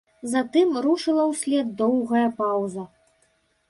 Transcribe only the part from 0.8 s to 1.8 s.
рушыла ўслед